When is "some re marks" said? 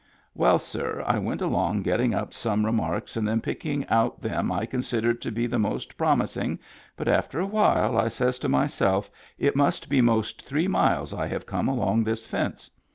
2.33-3.15